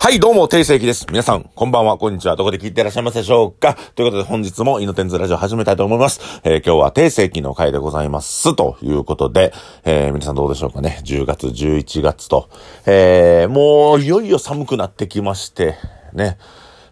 [0.00, 1.06] はい、どうも、定世紀です。
[1.10, 2.36] 皆さん、こんばんは、こんにちは。
[2.36, 3.76] どこで聞いていらっしゃいますでしょうか？
[3.96, 6.40] ということで、本日も、イノテンズラジオ始めたいと思います。
[6.44, 8.54] えー今日は定世紀の回でございます。
[8.54, 9.52] ということで、
[9.84, 12.48] えー皆さんどうでしょうかね？10月、11月と、
[12.86, 15.74] えーもう、いよいよ寒くなってきまして、
[16.14, 16.38] ね。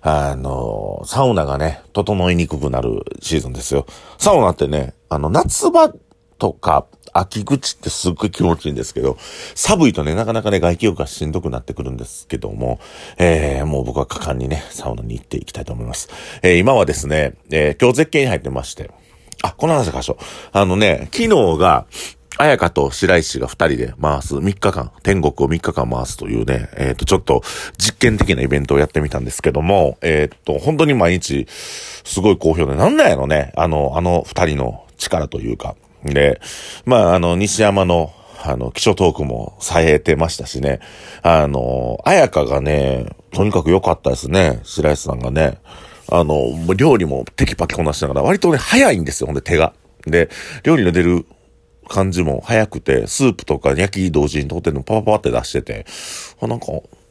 [0.03, 3.87] あの、サウナがね、整いにくくなるシーズンですよ。
[4.19, 5.93] サウナってね、あの、夏場
[6.39, 9.17] とか、秋口ってすっごい気持ちいいんですけど、
[9.55, 12.79] 寒いとね、なかなかね、外気浴がしんどくなってくるんですけども、
[13.17, 16.09] えー、もう僕は果敢にね、サウナに行っていきたいと思います。
[16.43, 18.91] えー、今はですね、えー、今日絶景に入ってまして、
[19.43, 20.19] あ、この話かしょ。
[20.53, 21.87] あのね、昨日が、
[22.39, 27.43] 綾香と白石が二人で回す3日間、天国を3日間回すというね、えっ、と、ちょっと
[27.79, 35.77] 実験的なイベントをやってみたんですけども、えっ、と、本当に毎日、すごい好評で、なんなんやろね、あの、あの二人の力というか。
[36.07, 36.41] で、
[36.85, 40.81] まあ、あの、西山の、あの、気象トークも冴えてましたしね、
[41.23, 45.59] あの、綾香がね、とにかく良かったですね、白石さんがね。
[46.09, 49.73] あの、料理もテキパキこなしながら、割とね、早いんですよ、ほんで手が。
[50.07, 50.31] で、
[50.63, 51.27] 料理の出る
[51.89, 55.87] 感じも早くて、スープとか焼き同時にとってんのパパパって出してて、
[56.41, 56.67] あ、なんか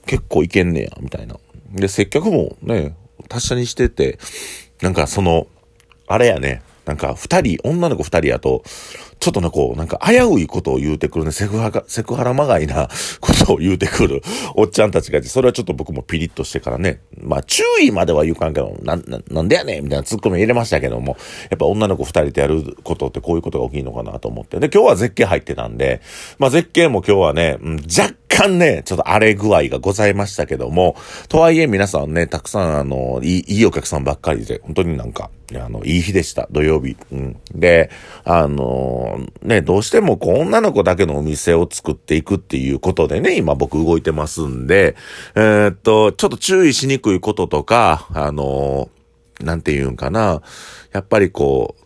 [0.05, 1.37] 結構いけんねや、みたいな。
[1.73, 2.95] で、接客もね、
[3.27, 4.17] 達者にしてて、
[4.81, 5.47] なんかその、
[6.07, 8.63] あれやね、なんか二人、女の子二人やと、
[9.19, 14.21] ちょっとね、こう、なんか危ういことを言うてくるね、セクハラ、セクハラまがいな ことを言うてくる。
[14.55, 21.17] おっちゃんたちがいて、それはちょっと僕もピリッとしてからね、まあ注意までは言うかんけど、な、ななんでやねんみたいなツッコミ入れましたけども、
[21.49, 24.59] やっぱ女の子二人でやることってこういうことが起きるのかなと思って。
[24.59, 26.01] で、今日は絶景入ってたんで、
[26.37, 30.95] まあ絶景も今日はね、うん若干ね、ちょっと荒れ具合がございましたけども、
[31.29, 36.97] とはいえ皆さんね、たくさんあの、いい、いいお客さんばっかりで、本当になんか、あの、いい日でした、土曜日。
[37.11, 37.37] うん。
[37.53, 37.91] で、
[38.23, 44.95] あのね、どうしてもこう、女の子だけのお店を作っていくっていうことでね、今僕動いてますんで、
[45.35, 48.89] えーっと、ちょっと注意しにくいこととか、あの
[49.41, 50.41] なんて言うんかな、
[50.93, 51.84] やっぱりこう、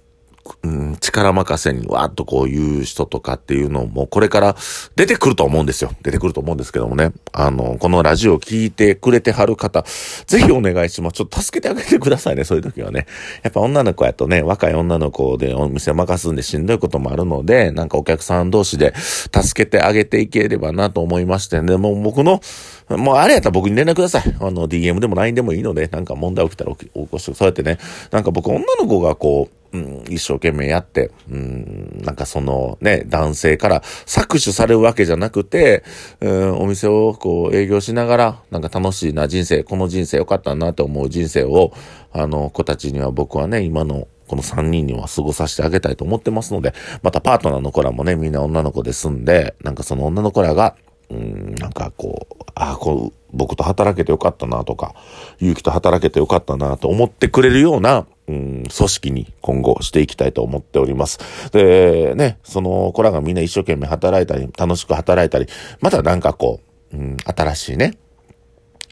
[0.63, 4.55] うん、力任せにわーっとこう言う人とかっていうのもこれから
[4.95, 5.91] 出てくると思うんですよ。
[6.01, 7.11] 出てくると思うんですけどもね。
[7.31, 9.83] あの、このラジオを聞いてくれてはる方、
[10.25, 11.13] ぜひお願いします。
[11.13, 13.05] ちょっと助けてあげてくださいね、そういう時はね。
[13.43, 22.41] やっぱ女の子やとね、若い女の子でお店任すんでしんどいこともあるので、なんかお客さん同士で助けてあげていければなと思いましてね、もう僕の、
[22.89, 24.35] もうあれやったら僕に連絡ください。
[24.39, 27.77] あの、DM でも LINE でもいいので、なんか問題起きたら起こして、そうやってね、
[28.11, 35.83] なんか僕女の子がこう、うん、一生懸命やって、うん、なんかそのね、男性から搾取されるわけじゃなくて、
[36.21, 41.71] うん、お店をこう営業しながら、なんか楽しいな人生、この人生良かったなと思う人生を、
[42.11, 50.75] あの、子たちには僕はね、今のこの3人には過ごさせてあげたいと思ってますので、またパートナーの子らもね、みんな女の子ですんで、なんかその女の子らが、
[51.09, 54.93] うん、なんかこう、ああ、こう、僕と働けてよかったなとか、
[55.39, 61.17] 勇気と働けてよかったなと思ってくれるような、うん、組織に今後していきたいと思っております。
[61.51, 65.47] で、ね、その子らがみんな一生懸命働いたり、楽しく働いたり、
[65.81, 66.59] またなんかこ
[66.93, 67.97] う、うん、新しいね、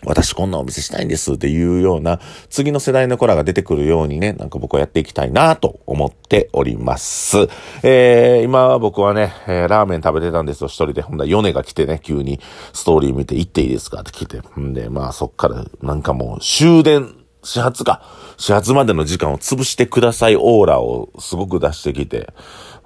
[0.05, 7.37] 私こんなお店したいんですっていうような次の世代の子らが出てくるようにね、なんか僕はやっていきたいなと思っております。
[7.83, 11.01] えー、今僕はね、えーラーメン食べてたんですよ、一人で。
[11.01, 12.39] ほんだら、ヨネが来てね、急に
[12.73, 14.41] ストーリー見て行っていいですかって来て。
[14.59, 17.13] んで、まあそっからなんかもう終電、
[17.47, 18.01] 始発か。
[18.37, 22.33] 始発までの時間を潰してくださいオーラをすごく出してきて。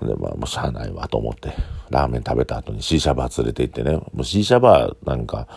[0.01, 1.53] で、まあもうしゃあないわと思って、
[1.89, 5.47] ラーメン食べた後にシーシャバー連れて行ってね、もうシーシャバーなんか、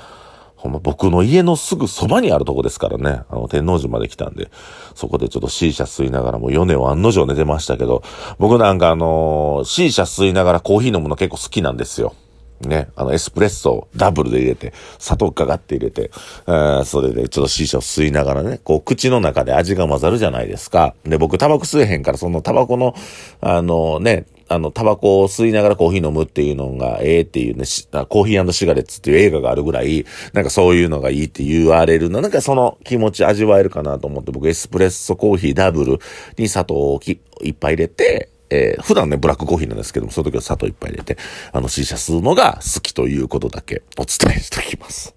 [0.56, 3.24] ほんま僕の家のすぐそばにあるとこですからね。
[3.28, 4.50] あの、天王寺まで来たんで、
[4.94, 8.02] そこでちょっと C 社吸いながらもう米を案の定寝てましたけど、
[8.38, 12.14] 僕なんかあのー C 社吸いながらコーヒー飲むの結構好きなんですよ。
[12.60, 16.10] ね、あの、エスプレッソをダブルで入れて、砂糖かかって入れて、
[16.46, 20.94] えーそれでちょっと C 社を吸いながらね、こう、口の中で味が混ざるじゃないですか。
[21.04, 22.94] で、僕タバコ吸えへんから、そのタバコの、
[23.40, 27.64] あのね、あの、タバコを吸いながらコーヒー飲むっていうのがええっていうね、
[28.08, 35.98] コーヒーシガレッツっていう映画があるぐらい、なんかそういうのがいいって言われるの、なんかその気持ち味わえるかなと思って、僕エスプレッソコーヒーダブル
[36.36, 37.12] に砂糖をい
[37.50, 41.16] っぱい入れて、えー普段ね、ブラックコーヒーなんですけども、その時は砂糖いっぱい入れて、
[41.52, 45.14] あの、シーシャ吸うのが好きということだけお伝えしておきます。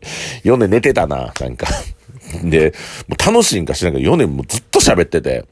[0.44, 1.66] 4年寝てたな、なんか。
[2.44, 2.72] で、
[3.08, 5.44] もう楽しいんかしらんけど、4年もずっと喋ってて、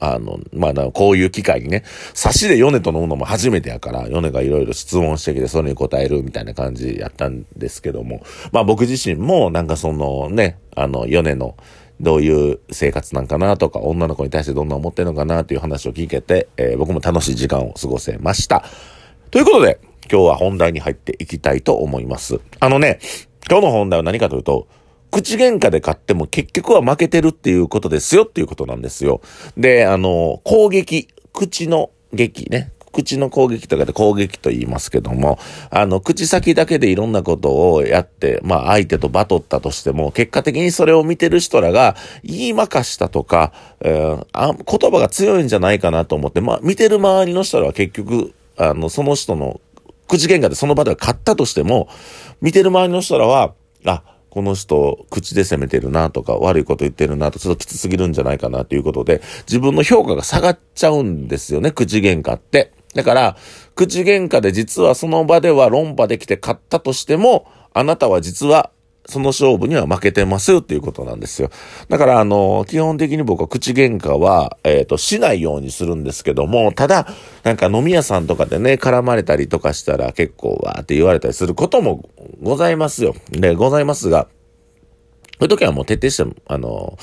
[0.00, 1.82] あの、まあ、こういう機会にね、
[2.14, 11.56] 差しでヨネと飲むのも初めてやから、ヨネがいろいろ質問してきて、それに答えるみたいな感じやったんですけども、まあ僕自身も、なんかそのね、あの、ヨネの、
[12.00, 18.64] どういう生活なんかなとか、女の子に対してどんな思ってるのかなという話を聞けて、えー僕も楽しい時間を過ごせました。
[19.30, 19.80] ということで、
[20.10, 22.40] 今日は本題に入っていきたいと思います。
[22.60, 22.98] あのね、
[23.48, 24.68] 今日の本題は何かというと、
[25.10, 29.20] 口喧嘩で勝っても結局は負けてるっていうことですよっていうことなんですよ。
[29.56, 32.72] で、あの、攻撃、口の劇ね。
[32.92, 35.38] 口の攻撃とかで攻撃と言いますけども、
[35.70, 49.60] あの、口先だけでいろんなことをやって、まあ相手とバトったとしても、結果的にそれを見てる人らが言いまかしたとか、えー、あ言葉が強いんじゃないかなと思って、まあ見てる周りの人らは結局、あの、その人の
[50.08, 51.88] 口喧嘩でその場では勝ったとしても、
[52.40, 53.54] 見てる周りの人らは、
[53.84, 62.72] あ、この人、口で責めてるなとか、悪いこと言ってるなと、ちょっときつすぎるんじゃないかなということで、自分の評価が下がっちゃうんですよね、口喧嘩って。
[62.98, 63.36] だから、
[63.76, 68.72] 口喧嘩で実はその場では論破できて勝ったとしても、あなたは実は
[69.06, 71.50] その勝負には負けてますよっていうことなんですよ。
[71.88, 77.06] だから、あの、基本的に僕は口喧嘩は、えっ、ー、と、しないようにするんですけども、ただ、
[77.44, 82.10] なんか飲み屋さんとかでね、絡まれたりとかしたら結構わーって言われたりすることも
[82.42, 83.14] ございますよ。
[83.30, 84.26] で、ございますが、
[85.38, 86.98] そういう時はもう徹底して、あの、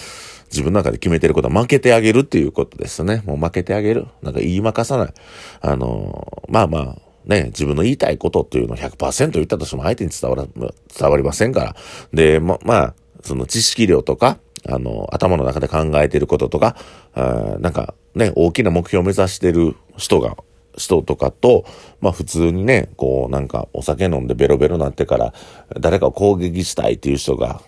[0.52, 3.24] 自分の中で決めてることは負けてあげるっていうことですね。
[3.26, 4.08] もう負けてあげる。
[4.22, 5.14] なんか言いまかさない。
[5.62, 6.96] あの、まあまあ、
[7.26, 11.76] ね、自分の言いたいことっていうのを100%言ったとしても相手に伝わら、伝わりませんから。
[12.14, 12.94] で、ま、まあ、
[13.24, 14.38] その知識量とか、
[14.68, 16.76] あの、頭の中で考えてることとか、
[17.16, 20.38] なんかね、大きな目標を目指してる人が、
[20.78, 21.66] 人とかと、
[22.02, 25.34] まあ普通にね、こうなんかお酒飲んでベロベロになってから
[25.80, 27.62] 誰かを攻撃したいっていう人が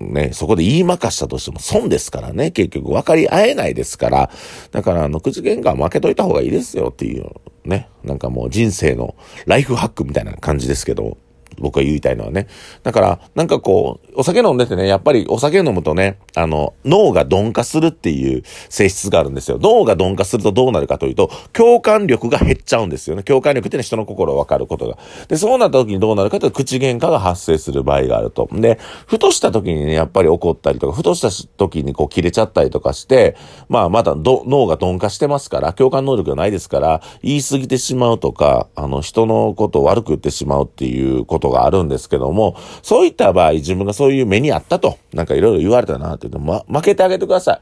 [0.00, 4.30] ね、そこで言いまかしたとしても損ですからね、結局分かり合えないですから、
[4.70, 7.30] だからあの、口喧嘩は負けといた方がいいですよっていう、
[7.64, 9.14] ね、なんかもう人生の
[9.46, 11.16] ライフハックみたいな感じですけど、
[11.58, 12.46] 僕が言いたいのはね。
[12.82, 19.58] だから、なんかこう、お酒飲んでてね、やっぱりお酒飲むとね、あの、脳が鈍化するっていう性質があるんですよ。
[19.60, 23.22] 脳が鈍化するとどうなるかというと、共感力が減っちゃうんですよね。
[23.22, 24.98] 共感力ってね、人の心を分かることが。
[25.28, 28.48] で、そうなった時にどうなるかというと、口喧嘩が発生する場合があると。
[28.52, 33.36] で、ふとした時にね、やっぱり怒ったりとか、ふとした時にこう切れちゃったりとかして、
[33.68, 47.60] まあ、まだ脳が鈍化してますから、共感能力がないですから、言い過ぎてしまうとか、あの、人のことを悪く言ってしまうっていうことことがあるんですけども、そういった場合、自分がそういう目にあったと、なんかいろいろ言われたなって言うと、ま、負けてあげてください。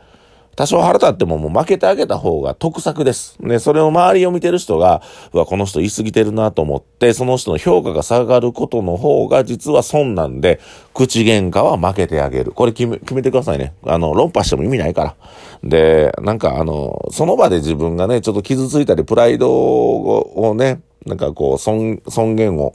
[0.57, 3.39] 多少腹立ってももう負けてあげた方が得策です。
[3.41, 5.01] ね、それを周りを見てる人が、
[5.33, 10.61] うわ、この人言い過ぎてるなと思って、その人の評価が下がることの方が実は損なんで、
[10.93, 12.53] 口喧嘩は負けてあげる。
[12.53, 13.73] これ決め、決めてくださいね。
[13.87, 15.17] あの、論破しても意味ないから。
[15.63, 22.75] で、なんかあの、その場で自分がね、ちょっと傷ついたり、プライドをね、なんかこう、尊、尊厳を、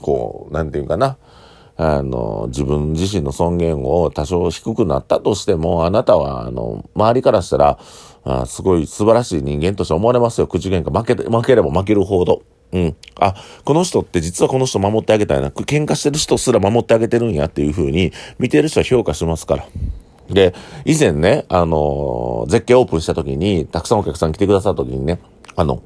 [0.00, 1.16] こう、なんていうかな、
[1.76, 7.78] あの、自分自身の尊厳を多少低くなったとしても、あなたは、あの、周りからしたら、
[8.24, 10.46] あすごい素晴らしい人間として思われますよ。
[10.46, 12.42] 口喧嘩負け、負ければ負けるほど。
[12.72, 12.96] うん。
[13.20, 15.50] あ、この人って実はこの人守ってあげたいな。
[15.50, 19.66] 喧嘩してる人すら守ってあげてるんやっていう風に、見てる人は評価しますから。
[20.30, 20.54] で、
[20.84, 25.20] 以前ね、あの、絶景オープンした時に、たくさんお客さん来てくださった時にね、
[25.56, 25.82] あの、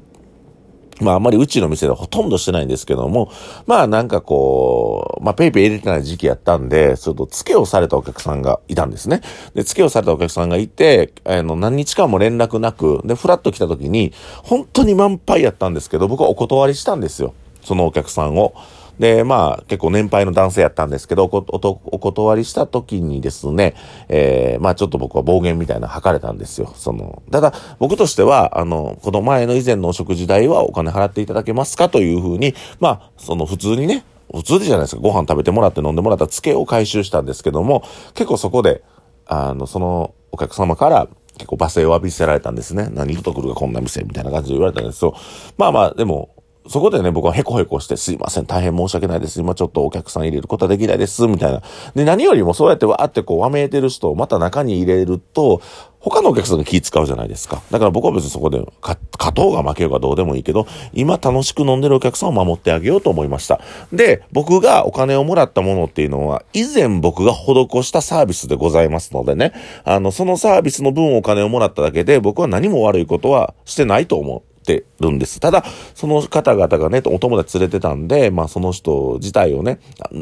[0.99, 3.31] まああまりうちの店ではほとんどしてないんですけども、
[3.65, 9.21] まあなんかこう、まあペイペイ入れてない時期やったんで、ちょっと付けをされたお客さんがいたんですね。
[9.53, 14.13] で、付けをされたお客さんがいて、あの、何日間も連絡なく、で、ふらっと来た時に、
[14.43, 17.33] 本当に満杯やったんですけど、僕はお断りしたんですよ。
[17.61, 18.53] そのお客さんを。
[18.99, 23.75] で、まあ、結構年配の男性やったんですけど、おお断りした時にですね、
[24.09, 26.73] えー、まあちょっと僕は暴言みたいな吐かれたんですよ。
[26.75, 34.03] その、ただ、僕としては、あの、この前の以前のお食事代はお金払っていただけますかというふうに、まあ、その普通にね、
[34.33, 35.01] 普通でじゃないですか。
[35.01, 38.83] ご飯食べてもらって飲んでもらったツケを回収したんですけども、結構そこで、
[39.25, 42.89] あの、そのお客様から結構罵声を浴びせられたんですね。
[42.91, 45.15] 何と来るかこんな店みたいな感じで言われたんですよ。
[45.57, 46.29] まあまあ、でも、
[46.69, 49.39] そこでね、僕はヘコヘコして、すいません、大変申し訳ないです。
[49.39, 51.63] 今ちょっとお客さん入れることはできないです、みたいな。
[51.95, 55.61] で、何よりもそうやってわーってこう、わめいてる人をまた中に入れると、
[55.99, 57.61] 他のお客さんが気使うじゃないですか。
[57.71, 58.99] だから僕は別にそこで、勝
[59.33, 63.59] とうが負けようがどうでもいいけど、今楽しく飲んでるお客さんを守ってあげようと思いました。
[63.91, 74.48] で、僕がお金をもらったものっていうのは、以前僕が施したサービスでございますのでね、あの、そのサービスの分お金をもらっただけで、僕は何も悪いことはしてないと思う。
[74.69, 75.39] てるんです。
[75.39, 75.63] ただ、
[75.95, 79.79] その方々がね、お友達連れてたんで、まあその人自体をね、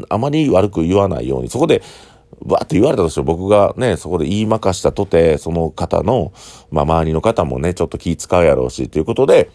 [0.08, 1.82] あまり悪く言わないように、そこで、
[2.46, 6.32] わって言われたとしても僕がね、そこで言いまかしたとて、その方の、
[6.70, 9.50] まあ周りの方もね、ちょっと気使うやろうし、ということで、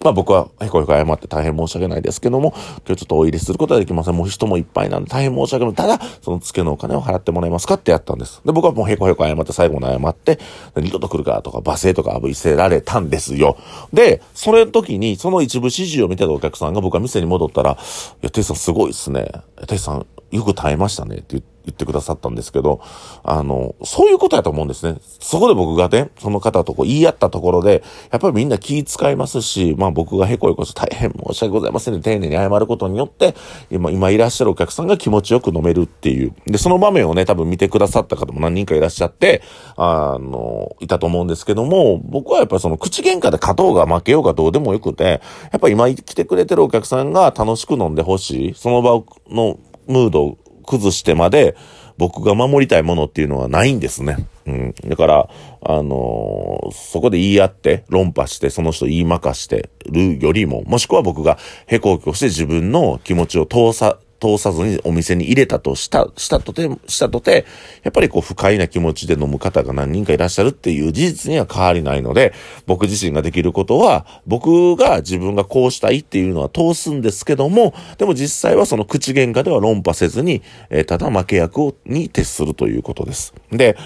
[0.00, 2.52] まあ僕はへこへこ謝って大変申し訳ないですけども、
[2.86, 4.16] 今日ちょっとお入れすることはできません。
[4.16, 5.74] もう人もいっぱいなんで大変申し訳ない。
[5.74, 8.40] ただ、その付けのお金を払ってもらえますかってやったんです。
[8.44, 10.38] で、僕はもうへこへこ謝って最後に謝って、
[10.76, 13.56] 二度と来るかとか罵声とか浴びせられたんですよ。
[13.92, 17.76] で、それの時に、その一部指示を見てたお客さんが僕は店に戻ったら、い
[18.22, 19.30] や、テイさんすごいっすね。
[19.66, 22.80] テイさんよく耐えましたねって言って言ってくださったんですけど、
[23.22, 24.98] あの、そういうことやと思うんですね。
[25.02, 33.34] そこで僕がね、その方とこう言い合ったところで、やっぱりみんな気遣いますし、まあ僕がへこへこして大変申し訳ございませんね、丁寧に謝ることによって、
[33.70, 36.32] 今、今いらっしゃるお客さんが気持ちよく飲めるっていう。
[36.46, 39.42] で、その場面をね、多分見てくださった方も何人かいらっしゃって、
[39.76, 45.20] あの、いたと思うんですけども、僕はやっぱりその口喧嘩で勝とうが負けようがどうでもよくて、
[45.52, 48.54] やっぱ今来てくれてるお客さんが楽しく飲んでほしい。
[48.54, 50.36] その場のムード
[50.68, 51.56] 崩してまで、
[51.96, 54.28] 僕が守りたいものっていうのはないんですね。
[54.46, 54.74] うん。
[54.86, 55.28] だから、
[55.62, 67.46] あのー、そこで言い合って、論破して、その人言いまかしてるよりも、もしくは僕がへこをして自分の気持ちを通さ、通さずにお店に入れたとした、したとて、したとて、
[67.82, 72.32] やっぱりこう不快な気持ちで飲む方が何人かいらっしゃるっていう事実には変わりないので、
[72.66, 83.34] 僕自身ができることは、僕が自分がこうしたいっていうのは通すんですけども、でも実際はその口喧嘩では論破せずに、えー、ただ負け役に徹するということです。
[83.50, 83.76] で、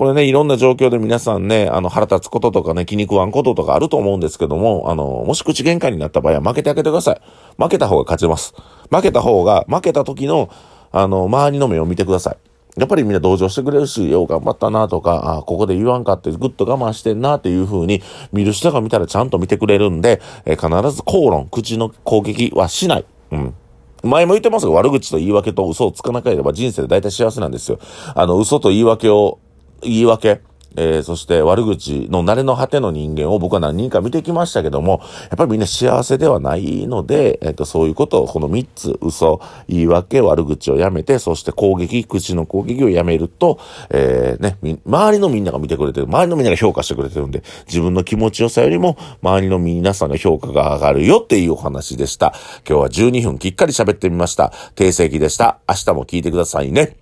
[0.00, 7.20] これね、いろんな状況で皆さんね、あの、腹立つこととかね、気に食わんこととかあると思うんですけども、あの、もし口喧嘩になった場合は負けてあげてください。
[7.58, 8.54] 負けた方が勝ちます。
[8.90, 10.48] 負けた方が、負けた時の、
[10.90, 12.80] あの、周りの目を見てください。
[12.80, 18.00] やっぱりみんな同情してくれるし、よう頑張ったなとか、あここで言わんかってぐっと我慢してんなっていう風に、
[18.32, 23.04] 見る人が見たらちゃんと見てくれるんで、えー、必ず口論、口の攻撃はしない。
[23.32, 23.54] うん。
[24.02, 27.78] 前も言ってますが、悪口と言い訳と嘘をつかなければ人生で大体幸せなんですよ。
[28.14, 29.40] あの、嘘と言い訳を
[29.82, 30.40] 言い訳、
[30.76, 43.58] えー、そして悪口の慣れの果ての人間を僕は何人か見てきましたけども、やっぱりみんな幸せではないので、えっ、ー、と、そういうことを、この3つ、嘘、言い訳、悪口をやめて、そして攻撃、口の攻撃をやめると、
[43.90, 52.32] えー、ね、周りのみんなが見てくれてる、周りのみんなが評価してくれてるんで、自分の気持ちよさよりも、周りの皆さんの評価が上がるよっていうお話でした。
[52.68, 54.52] 今日は12分きっかり喋ってみました。
[54.74, 55.58] 定石でした。
[55.68, 56.99] 明日も聞いてくださいね。